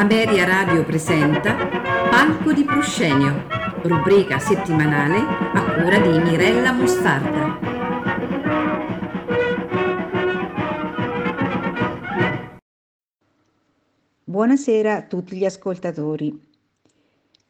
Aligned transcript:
Ameria 0.00 0.46
Radio 0.46 0.82
presenta 0.82 1.54
Palco 2.08 2.54
di 2.54 2.64
Proscenio, 2.64 3.44
rubrica 3.82 4.38
settimanale 4.38 5.18
a 5.18 5.74
cura 5.74 5.98
di 5.98 6.18
Mirella 6.18 6.72
Mostarda. 6.72 7.58
Buonasera 14.24 14.96
a 14.96 15.02
tutti 15.02 15.36
gli 15.36 15.44
ascoltatori. 15.44 16.48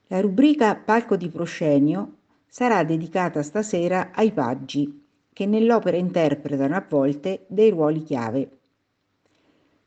La 0.09 0.21
rubrica 0.21 0.75
Palco 0.75 1.15
di 1.15 1.29
Proscenio 1.29 2.17
sarà 2.49 2.83
dedicata 2.83 3.45
stasera 3.45 4.11
ai 4.13 4.33
paggi, 4.33 5.07
che 5.33 5.47
nell'opera 5.47 5.97
interpretano 5.97 6.75
a 6.75 6.85
volte 6.87 7.45
dei 7.47 7.71
ruoli 7.71 8.03
chiave. 8.03 8.59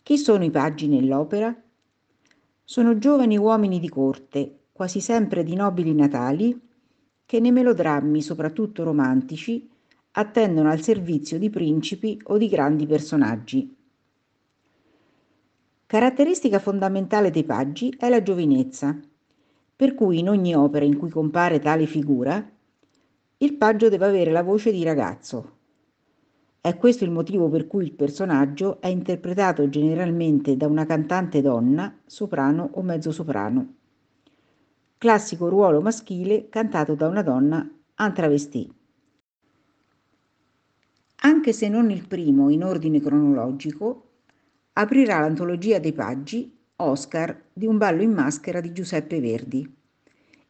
Chi 0.01 0.17
sono 0.17 0.45
i 0.45 0.49
paggi 0.49 0.87
nell'opera? 0.87 1.53
Sono 2.73 2.97
giovani 2.97 3.37
uomini 3.37 3.79
di 3.79 3.87
corte, 3.87 4.61
quasi 4.71 4.99
sempre 4.99 5.43
di 5.43 5.53
nobili 5.53 5.93
natali, 5.93 6.59
che 7.23 7.39
nei 7.39 7.51
melodrammi, 7.51 8.19
soprattutto 8.19 8.83
romantici, 8.83 9.69
attendono 10.13 10.71
al 10.71 10.81
servizio 10.81 11.37
di 11.37 11.51
principi 11.51 12.19
o 12.23 12.37
di 12.39 12.49
grandi 12.49 12.87
personaggi. 12.87 13.75
Caratteristica 15.85 16.57
fondamentale 16.57 17.29
dei 17.29 17.43
paggi 17.43 17.93
è 17.95 18.09
la 18.09 18.23
giovinezza, 18.23 18.99
per 19.75 19.93
cui 19.93 20.17
in 20.17 20.29
ogni 20.29 20.55
opera 20.55 20.83
in 20.83 20.97
cui 20.97 21.11
compare 21.11 21.59
tale 21.59 21.85
figura, 21.85 22.43
il 23.37 23.53
paggio 23.53 23.87
deve 23.87 24.07
avere 24.07 24.31
la 24.31 24.41
voce 24.41 24.71
di 24.71 24.83
ragazzo. 24.83 25.57
È 26.65 26.77
questo 26.77 27.03
il 27.03 27.11
motivo 27.11 27.49
per 27.49 27.67
cui 27.67 27.83
il 27.83 27.91
personaggio 27.91 28.79
è 28.79 28.87
interpretato 28.87 29.67
generalmente 29.67 30.55
da 30.55 30.65
una 30.65 30.85
cantante 30.85 31.41
donna, 31.41 31.93
soprano 32.05 32.69
o 32.75 32.81
mezzosoprano. 32.81 33.73
Classico 34.97 35.49
ruolo 35.49 35.81
maschile 35.81 36.47
cantato 36.47 36.95
da 36.95 37.09
una 37.09 37.21
donna 37.21 37.69
en 37.97 38.13
travesti. 38.13 38.73
Anche 41.23 41.51
se 41.51 41.67
non 41.67 41.91
il 41.91 42.07
primo 42.07 42.47
in 42.47 42.63
ordine 42.63 43.01
cronologico, 43.01 44.11
aprirà 44.71 45.19
l'antologia 45.19 45.79
dei 45.79 45.91
paggi 45.91 46.57
Oscar 46.77 47.49
di 47.51 47.65
un 47.65 47.77
ballo 47.77 48.03
in 48.03 48.13
maschera 48.13 48.61
di 48.61 48.71
Giuseppe 48.71 49.19
Verdi, 49.19 49.69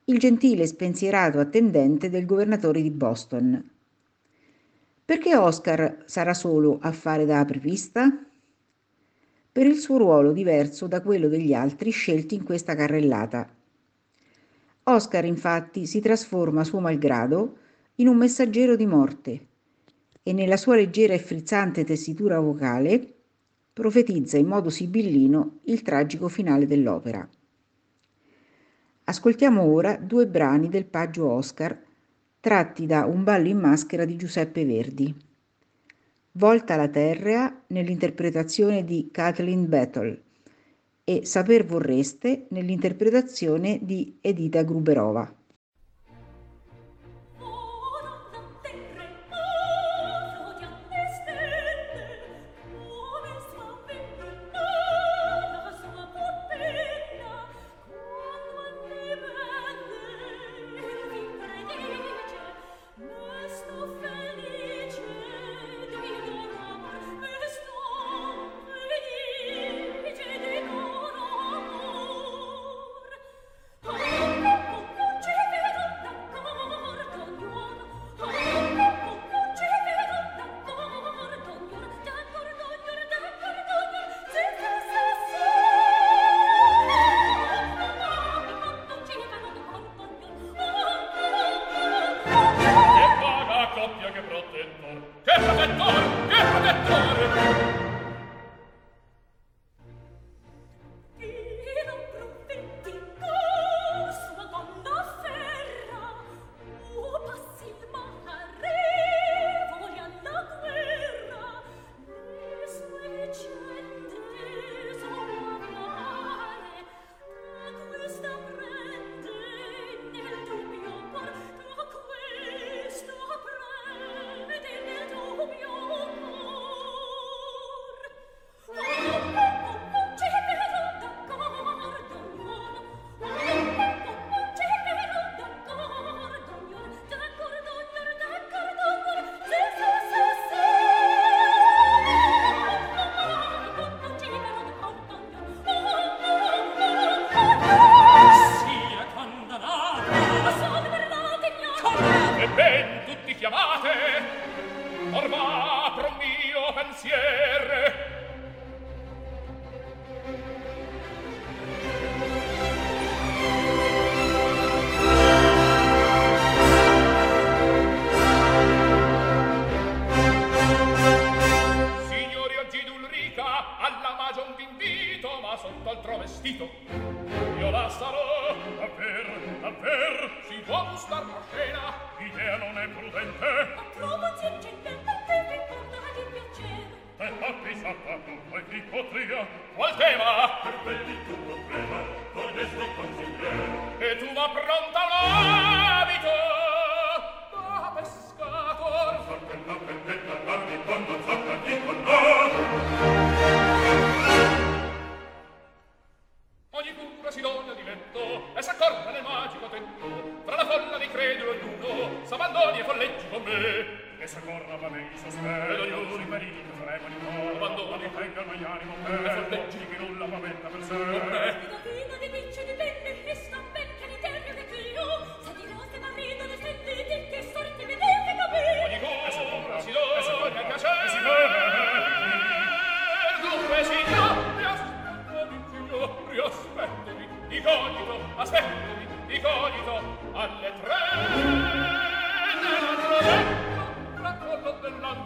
il 0.05 0.19
gentile 0.19 0.67
spensierato 0.67 1.39
attendente 1.39 2.11
del 2.11 2.27
governatore 2.27 2.83
di 2.83 2.91
Boston, 2.91 3.71
perché 5.13 5.35
Oscar 5.35 6.05
sarà 6.07 6.33
solo 6.33 6.79
a 6.81 6.91
fare 6.91 7.25
da 7.25 7.37
apripista? 7.37 8.25
Per 9.51 9.63
il 9.67 9.75
suo 9.75 9.97
ruolo 9.97 10.31
diverso 10.31 10.87
da 10.87 11.03
quello 11.03 11.27
degli 11.27 11.53
altri 11.53 11.91
scelti 11.91 12.33
in 12.33 12.43
questa 12.43 12.73
carrellata. 12.73 13.47
Oscar 14.85 15.25
infatti 15.25 15.85
si 15.85 15.99
trasforma 15.99 16.63
suo 16.63 16.79
malgrado 16.79 17.57
in 17.97 18.07
un 18.07 18.17
messaggero 18.17 18.75
di 18.75 18.87
morte 18.87 19.47
e 20.23 20.33
nella 20.33 20.57
sua 20.57 20.77
leggera 20.77 21.13
e 21.13 21.19
frizzante 21.19 21.83
tessitura 21.83 22.39
vocale 22.39 23.13
profetizza 23.71 24.37
in 24.37 24.47
modo 24.47 24.71
sibillino 24.71 25.59
il 25.65 25.83
tragico 25.83 26.27
finale 26.27 26.65
dell'opera. 26.65 27.29
Ascoltiamo 29.03 29.61
ora 29.61 29.95
due 29.95 30.25
brani 30.25 30.69
del 30.69 30.85
paggio 30.85 31.29
Oscar 31.29 31.79
tratti 32.43 32.85
da 32.85 33.05
Un 33.05 33.23
ballo 33.23 33.47
in 33.47 33.57
maschera 33.57 34.03
di 34.03 34.17
Giuseppe 34.17 34.65
Verdi. 34.65 35.15
Volta 36.33 36.75
la 36.75 36.89
terra 36.89 37.63
nell'interpretazione 37.67 38.83
di 38.83 39.07
Kathleen 39.13 39.69
Battle 39.69 40.21
e 41.05 41.25
Saper 41.25 41.63
vorreste 41.65 42.47
nell'interpretazione 42.49 43.79
di 43.81 44.17
Edita 44.19 44.61
Gruberova. 44.63 45.33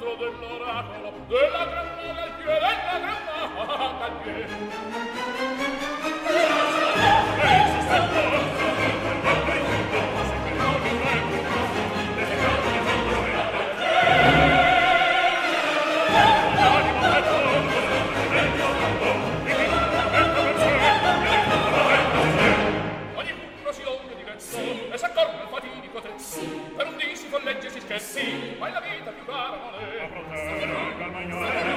maestro 0.07 0.15
dell'oracolo, 0.15 1.11
della 1.27 1.65
gran 1.65 1.87
maga 1.97 2.23
al 2.23 2.31
piede, 2.37 2.53
della 2.53 2.99
gran 2.99 3.23
maga 3.55 3.73
al 3.73 3.99
ah, 3.99 4.21
piede. 4.23 4.45
Ah, 6.23 6.43
ah, 6.99 7.51
Esso 7.51 7.81
sta 7.81 8.07
forza, 8.07 8.75
Sì, 24.37 24.87
e 24.91 24.97
s'accorga 24.97 25.41
il 25.41 25.47
fatidico 25.49 25.99
trezzo, 25.99 26.39
per 26.75 26.87
un 26.87 26.95
dì 26.95 27.15
si 27.15 27.27
collegge 27.27 27.67
e 27.67 27.69
si 27.71 27.79
scherzi, 27.79 28.55
ma 28.59 28.67
è 28.67 28.71
la 28.71 28.81
vita 28.81 29.11
più 29.11 29.25
cara 29.25 29.66
Señor. 31.17 31.76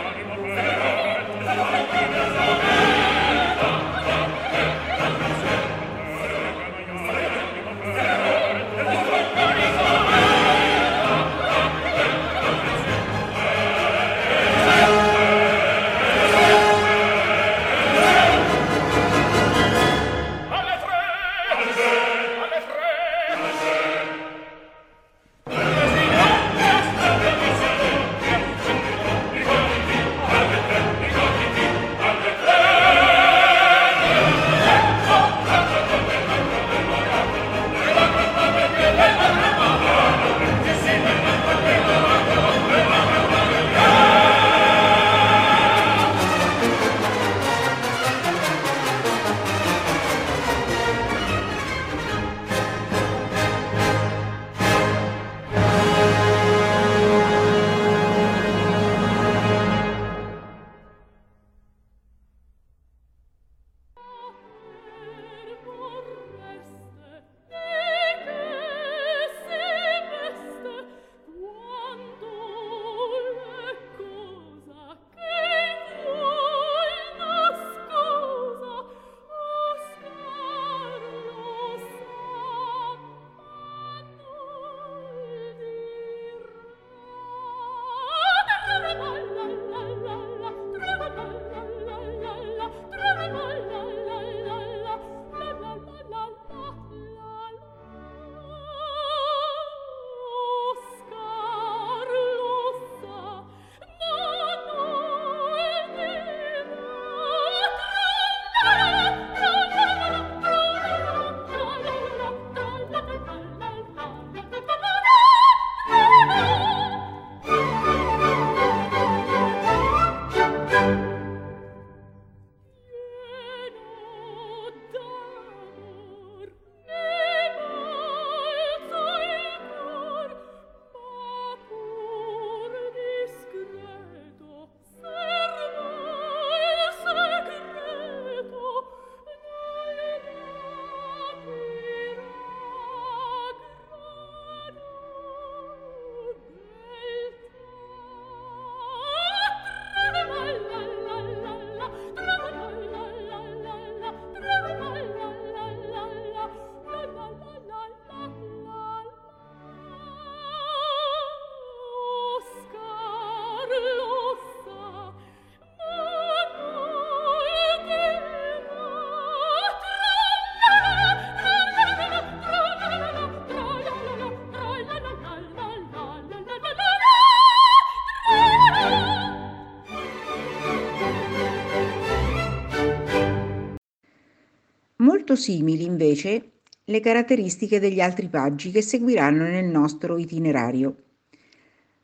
Molto 185.00 185.34
simili, 185.34 185.84
invece, 185.84 186.50
le 186.84 187.00
caratteristiche 187.00 187.80
degli 187.80 188.02
altri 188.02 188.28
paggi 188.28 188.70
che 188.70 188.82
seguiranno 188.82 189.44
nel 189.44 189.64
nostro 189.64 190.18
itinerario. 190.18 190.94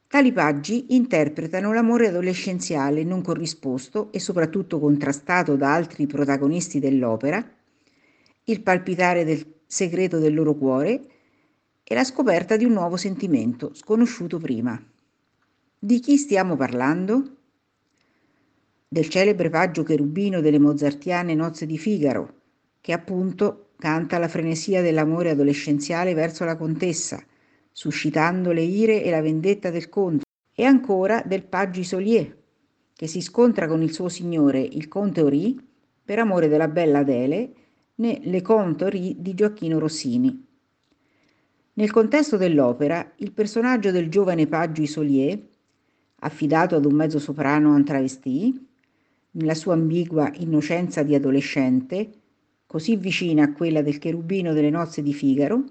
Tali 0.09 0.33
paggi 0.33 0.95
interpretano 0.95 1.75
l'amore 1.75 2.09
adolescenziale 2.09 3.05
non 3.05 3.21
corrisposto 3.21 4.11
e 4.13 4.19
soprattutto 4.19 4.79
contrastato 4.79 5.57
da 5.57 5.75
altri 5.75 6.07
protagonisti 6.07 6.79
dell'opera, 6.79 7.47
il 8.45 8.63
palpitare 8.63 9.25
del 9.25 9.45
segreto 9.67 10.19
del 10.19 10.33
loro 10.33 10.55
cuore 10.55 11.07
e 11.85 11.95
la 11.95 12.05
scoperta 12.05 12.57
di 12.57 12.65
un 12.65 12.73
nuovo 12.73 12.97
sentimento 12.97 13.75
sconosciuto 13.75 14.39
prima. 14.39 14.83
Di 15.79 16.01
chi 16.01 16.17
stiamo 16.17 16.57
parlando? 16.57 17.37
Del 18.89 19.11
celebre 19.11 19.51
paggio 19.51 19.83
cherubino 19.83 20.41
delle 20.41 20.59
mozartiane 20.59 21.35
Nozze 21.35 21.67
di 21.67 21.77
Figaro, 21.77 22.37
che 22.87 22.93
appunto 22.93 23.71
canta 23.79 24.17
la 24.17 24.29
frenesia 24.29 24.81
dell'amore 24.81 25.31
adolescenziale 25.31 26.15
verso 26.15 26.45
la 26.45 26.57
contessa, 26.57 27.21
suscitando 27.73 28.53
le 28.53 28.63
ire 28.63 29.03
e 29.03 29.11
la 29.11 29.21
vendetta 29.21 29.71
del 29.71 29.89
conte, 29.89 30.23
e 30.55 30.63
ancora 30.63 31.21
del 31.27 31.43
Paggi 31.43 31.83
Solier, 31.83 32.33
che 32.95 33.09
si 33.09 33.21
scontra 33.21 33.67
con 33.67 33.83
il 33.83 33.93
suo 33.93 34.09
signore, 34.09 34.61
il 34.61 34.87
conte 34.87 35.21
Ori, 35.21 35.61
per 36.05 36.21
amore 36.21 36.47
della 36.47 36.69
bella 36.69 37.01
Adele, 37.01 37.53
né 37.97 38.21
Le 38.23 38.41
Conte 38.41 38.85
Ori 38.85 39.17
di 39.19 39.35
Gioacchino 39.35 39.81
Rossini. 39.81 40.47
Nel 41.73 41.91
contesto 41.91 42.37
dell'opera, 42.37 43.15
il 43.17 43.33
personaggio 43.33 43.91
del 43.91 44.09
giovane 44.09 44.47
paggio 44.47 44.83
Isolier, 44.83 45.37
affidato 46.21 46.77
ad 46.77 46.85
un 46.85 46.95
mezzo 46.95 47.19
soprano 47.19 47.75
en 47.75 47.85
travesti, 47.85 48.69
nella 49.33 49.55
sua 49.55 49.75
ambigua 49.75 50.31
innocenza 50.37 51.03
di 51.03 51.17
adolescente, 51.17 52.21
così 52.67 52.97
vicina 52.97 53.45
a 53.45 53.53
quella 53.53 53.81
del 53.81 53.99
cherubino 53.99 54.53
delle 54.53 54.71
nozze 54.71 55.03
di 55.03 55.15
Figaro, 55.15 55.65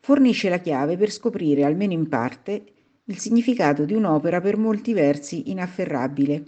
fornisce 0.00 0.48
la 0.48 0.58
chiave 0.58 0.96
per 0.96 1.10
scoprire, 1.10 1.64
almeno 1.64 1.92
in 1.92 2.08
parte, 2.08 2.64
il 3.04 3.18
significato 3.18 3.84
di 3.84 3.94
un'opera 3.94 4.40
per 4.40 4.56
molti 4.56 4.92
versi 4.92 5.50
inafferrabile, 5.50 6.44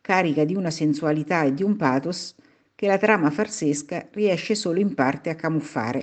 carica 0.00 0.44
di 0.44 0.54
una 0.54 0.70
sensualità 0.70 1.44
e 1.44 1.54
di 1.54 1.62
un 1.62 1.76
pathos 1.76 2.34
che 2.74 2.86
la 2.86 2.98
trama 2.98 3.30
farsesca 3.30 4.08
riesce 4.12 4.54
solo 4.54 4.80
in 4.80 4.94
parte 4.94 5.30
a 5.30 5.34
camuffare. 5.34 6.02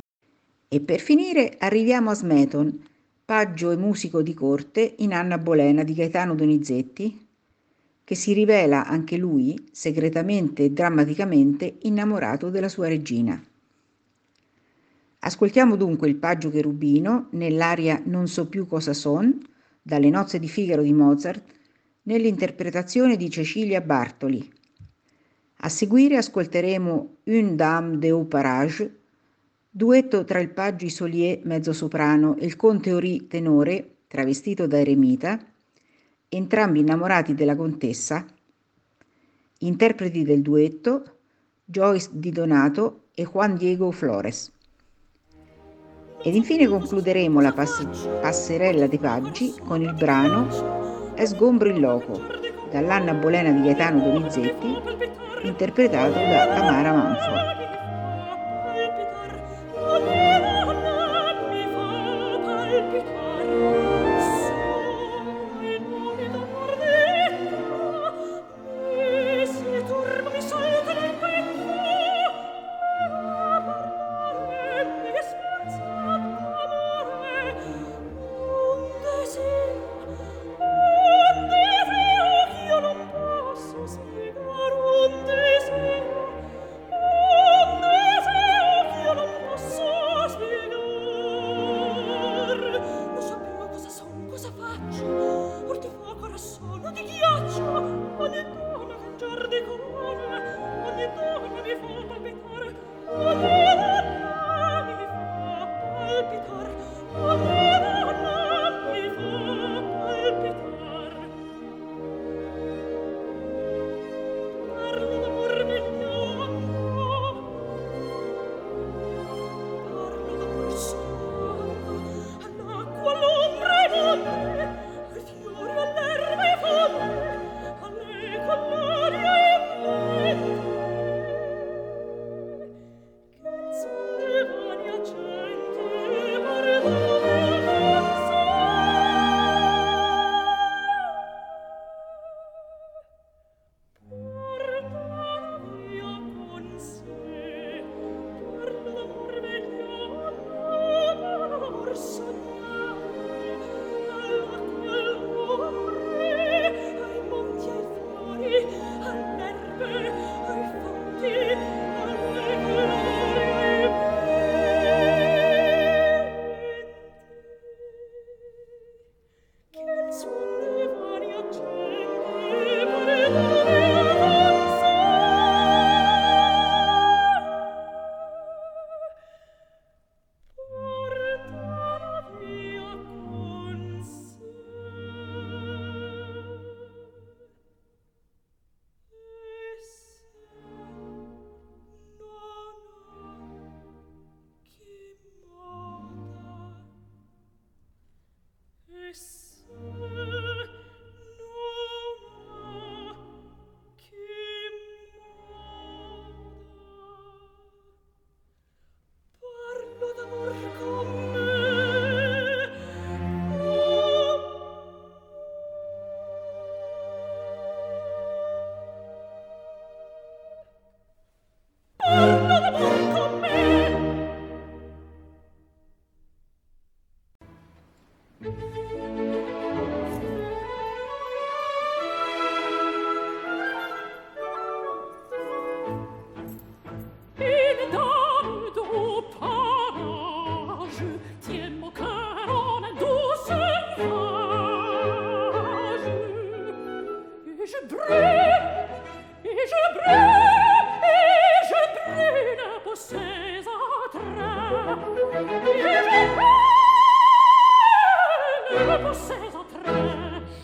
E 0.68 0.80
per 0.82 1.00
finire 1.00 1.56
arriviamo 1.60 2.12
a 2.12 2.14
Smeton, 2.14 2.86
paggio 3.26 3.72
e 3.72 3.78
musico 3.78 4.22
di 4.22 4.34
corte 4.34 4.96
in 5.00 5.14
Anna 5.14 5.38
Bolena 5.38 5.84
di 5.84 5.94
Gaetano 5.94 6.36
Donizetti, 6.36 7.27
che 8.08 8.16
si 8.16 8.32
rivela 8.32 8.86
anche 8.86 9.18
lui, 9.18 9.68
segretamente 9.70 10.64
e 10.64 10.72
drammaticamente, 10.72 11.80
innamorato 11.82 12.50
della 12.50 12.70
sua 12.70 12.88
regina. 12.88 13.38
Ascoltiamo 15.20 15.76
dunque 15.76 16.08
il 16.08 16.16
paggio 16.16 16.50
cherubino 16.50 17.28
nell'aria 17.32 18.02
Non 18.06 18.30
so 18.30 18.48
più 18.48 18.66
cosa 18.66 18.94
son, 18.94 19.38
dalle 19.82 20.10
nozze 20.10 20.40
di 20.40 20.48
Figaro 20.48 20.84
di 20.84 20.94
Mozart, 20.94 21.44
nell'interpretazione 22.04 23.18
di 23.18 23.30
Cecilia 23.30 23.82
Bartoli. 23.82 24.54
A 25.58 25.68
seguire 25.68 26.16
ascolteremo 26.16 27.16
Une 27.26 27.56
dame 27.56 27.98
de 27.98 28.10
haut 28.10 28.30
parage 28.30 29.00
duetto 29.70 30.24
tra 30.24 30.40
il 30.40 30.52
paggio 30.52 30.86
Isolier 30.86 31.42
mezzosoprano 31.44 32.38
e 32.38 32.46
il 32.46 32.56
conte 32.56 32.94
Ori 32.94 33.28
tenore, 33.28 33.96
travestito 34.08 34.66
da 34.66 34.80
eremita, 34.80 35.38
entrambi 36.30 36.80
innamorati 36.80 37.34
della 37.34 37.56
contessa, 37.56 38.26
interpreti 39.60 40.24
del 40.24 40.42
duetto 40.42 41.18
Joyce 41.64 42.10
Di 42.12 42.32
Donato 42.32 43.08
e 43.14 43.26
Juan 43.26 43.56
Diego 43.56 43.92
Flores. 43.92 44.52
Ed 46.24 46.36
infine 46.36 46.68
concluderemo 46.68 47.40
la 47.40 47.54
pass- 47.54 48.08
passerella 48.22 48.88
dei 48.88 48.98
paggi 48.98 49.54
con 49.64 49.82
il 49.82 49.94
brano 49.94 51.14
E 51.16 51.26
sgombro 51.26 51.70
il 51.70 51.80
loco, 51.80 52.20
dall'Anna 52.70 53.14
Bolena 53.14 53.52
di 53.52 53.62
Gaetano 53.62 54.04
Donizetti, 54.04 54.76
interpretato 55.44 56.14
da 56.14 56.48
Tamara 56.54 57.77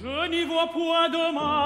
Je 0.02 0.28
n'y 0.30 0.44
vois 0.46 0.68
point 0.68 1.10
de 1.10 1.34
mal. 1.34 1.63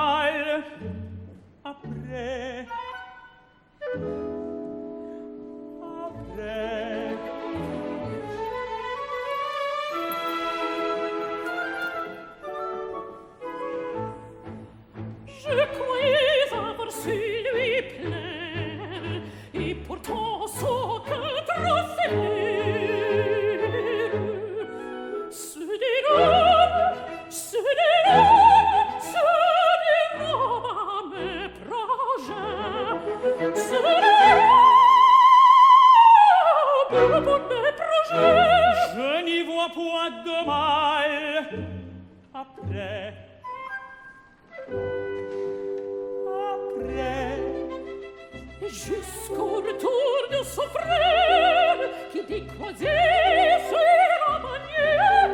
Jusqu'au 48.69 49.61
retour 49.61 50.27
de 50.29 50.43
son 50.43 50.63
frère 50.63 51.77
qui 52.11 52.21
décroisait 52.23 53.59
sera 53.69 54.39
manière. 54.39 55.31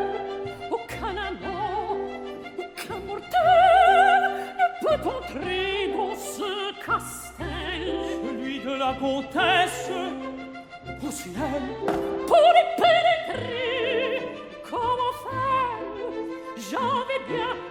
Aucun 0.70 1.18
amant, 1.18 1.98
aucun 2.60 3.00
peut 4.82 5.10
entrer 5.10 5.94
dans 5.96 6.16
ce 6.16 6.86
castel. 6.86 7.96
Celui 8.24 8.60
de 8.60 8.74
la 8.78 8.94
comtesse, 9.00 9.90
au 11.06 11.12
ciel, 11.12 11.64
pour 12.28 12.38
y 12.38 12.82
pénétrer. 12.82 14.28
Comment 14.70 15.14
faire? 15.24 15.80
J'avais 16.58 17.22
bien 17.28 17.63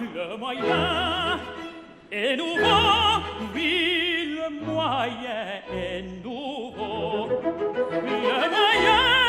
le 0.00 0.36
moyen 0.36 1.38
est 2.10 2.36
nouveau, 2.36 3.22
oui, 3.54 4.36
le 4.36 4.50
moyen 4.64 5.62
est 5.72 6.02
nouveau, 6.22 7.28
le 7.90 8.50
moyen 8.50 9.26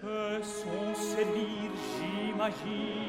peut 0.00 0.42
s'en 0.42 0.94
sévir, 0.94 1.70
j'imagine. 1.96 3.02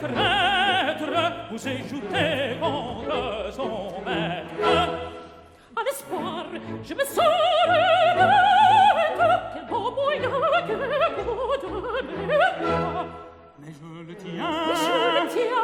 traître, 0.00 1.12
vous 1.50 1.68
ai 1.68 1.78
jouté 1.88 2.56
contre 2.60 3.20
son 3.52 4.00
maître. 4.04 4.70
À 5.76 5.82
l'espoir, 5.84 6.44
je 6.82 6.94
me 6.94 7.04
s'arrête, 7.04 8.18
quel 9.54 9.64
beau 9.66 9.90
moyen 9.90 10.20
que 10.20 10.26
vous 10.26 11.80
donnez. 11.80 12.36
Mais 13.60 13.72
je 13.72 13.88
le 14.08 14.14
tiens, 14.16 14.50
mais 14.66 14.74
je 14.74 14.94
le 15.14 15.24
tiens, 15.28 15.62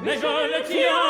Mais 0.04 0.16
je 0.16 0.32
le 0.54 0.60
tiens, 0.66 1.10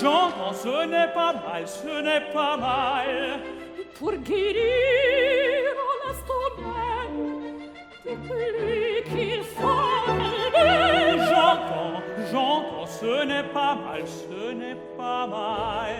j'entends 0.00 0.52
ce 0.52 0.86
n'est 0.86 1.12
pas 1.12 1.32
mal, 1.32 1.66
ce 1.66 2.02
n'est 2.02 2.32
pas 2.32 2.56
mal. 2.56 3.40
Pour 3.98 4.12
guérir 4.12 5.74
en 5.90 6.10
instant 6.10 6.48
même, 6.58 7.70
des 8.04 8.16
plus 8.26 9.02
qu'il 9.10 9.42
faut 9.42 9.92
J'entends, 11.30 12.02
j'entends, 12.30 12.86
ce 12.86 13.24
n'est 13.24 13.48
pas 13.52 13.74
mal, 13.74 14.02
ce 14.06 14.52
n'est 14.52 14.80
pas 14.96 15.26
mal. 15.26 15.96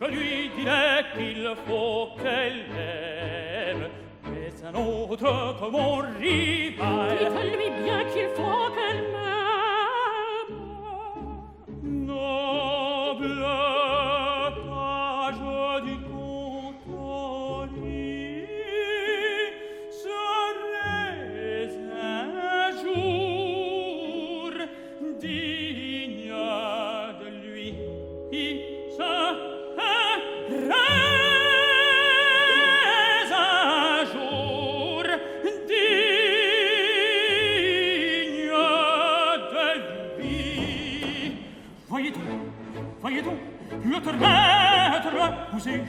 Je 0.00 0.04
lui 0.06 0.50
dirai 0.56 1.04
qu'il 1.16 1.54
faut 1.66 2.08
qu'elle 2.20 2.64
ait 2.78 3.13
d'un 4.64 4.78
autre 4.80 5.56
comme 5.60 5.74
on 5.74 5.96
rival. 6.18 7.18
Dites-lui 7.18 7.70
bien 7.84 8.04
qu'il 8.12 8.28
faut 8.34 8.70
qu'elle 8.74 9.13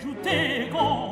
giù 0.02 0.14
te 0.24 0.68
con 0.72 1.05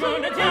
schöne 0.00 0.30
Tag. 0.30 0.49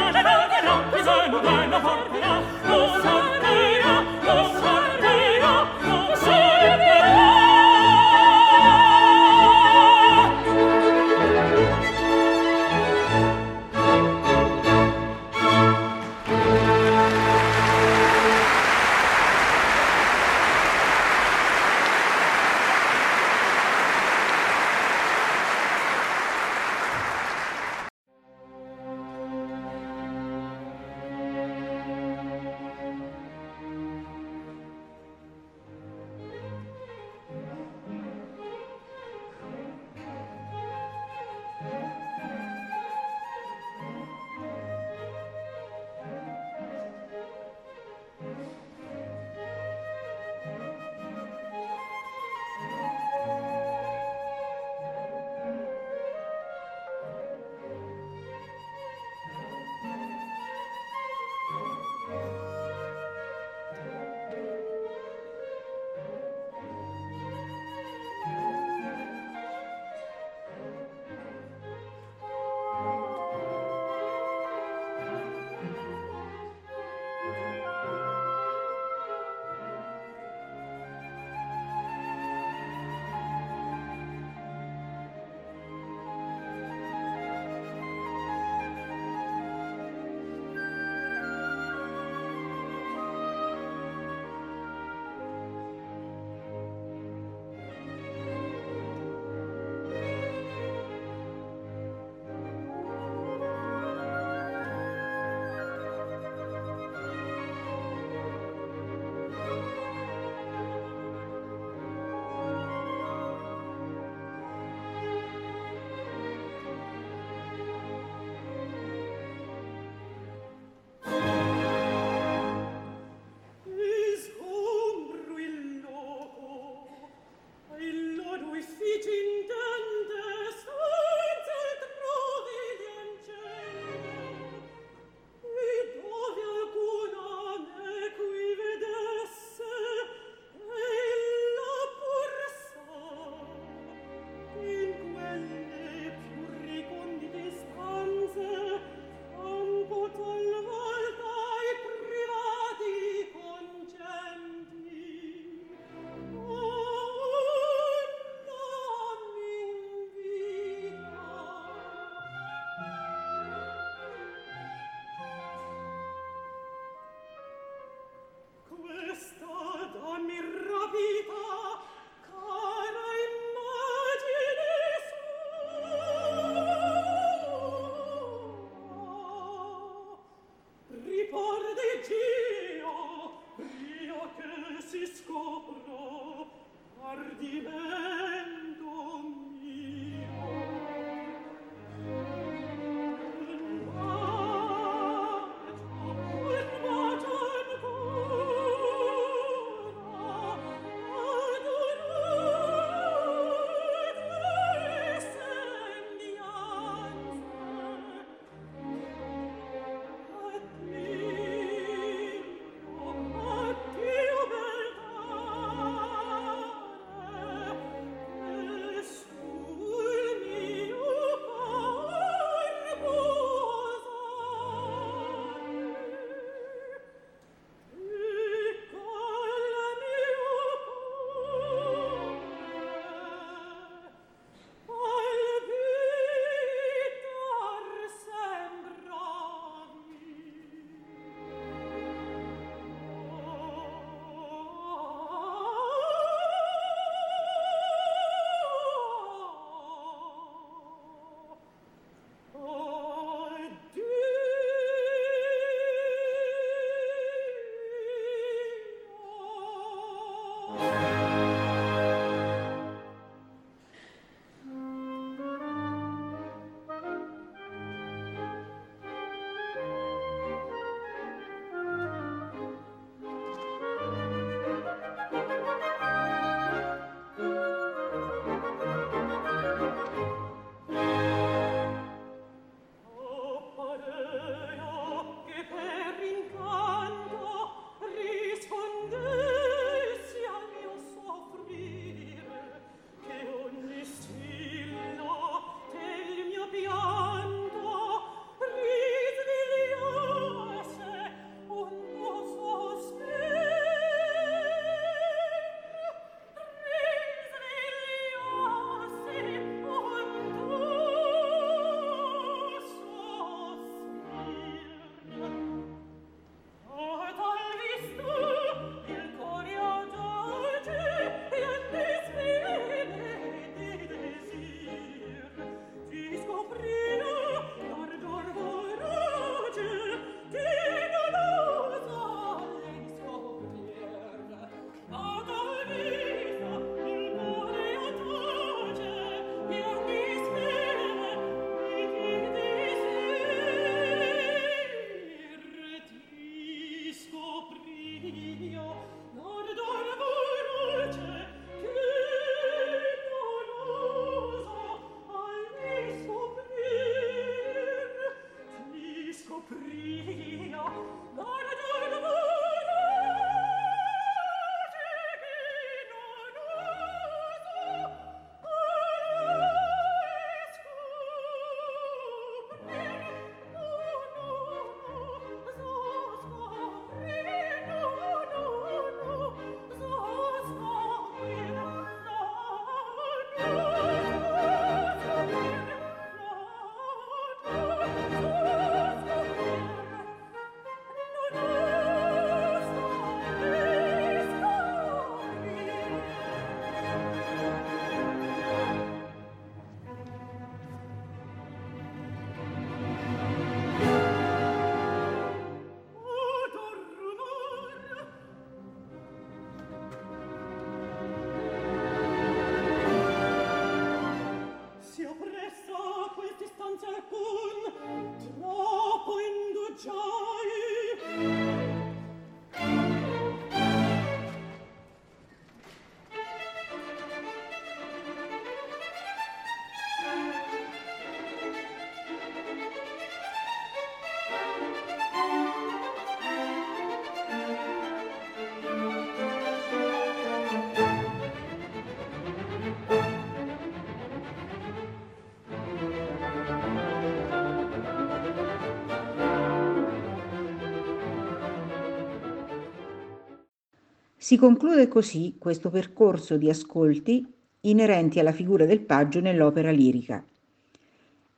Si 454.49 454.57
conclude 454.57 455.07
così 455.07 455.57
questo 455.59 455.91
percorso 455.91 456.57
di 456.57 456.71
ascolti 456.71 457.45
inerenti 457.81 458.39
alla 458.39 458.51
figura 458.51 458.87
del 458.87 459.01
paggio 459.01 459.41
nell'opera 459.41 459.91
lirica. 459.91 460.43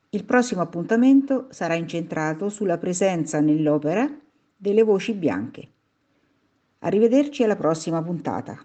Il 0.09 0.25
prossimo 0.25 0.59
appuntamento 0.59 1.47
sarà 1.51 1.75
incentrato 1.75 2.49
sulla 2.49 2.77
presenza 2.77 3.39
nell'opera 3.39 4.13
delle 4.57 4.83
voci 4.83 5.13
bianche. 5.13 5.69
Arrivederci 6.79 7.45
alla 7.45 7.55
prossima 7.55 8.03
puntata. 8.03 8.61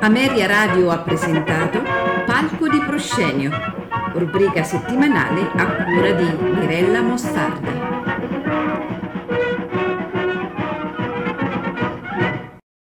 Ameria 0.00 0.46
Radio 0.48 0.90
ha 0.90 0.98
presentato 1.02 1.78
Palco 2.26 2.68
di 2.68 2.80
Proscenio 2.80 3.75
rubrica 4.18 4.62
settimanale 4.62 5.50
a 5.54 5.84
cura 5.84 6.12
di 6.12 6.24
Mirella 6.58 7.02
Mostardi. 7.02 7.85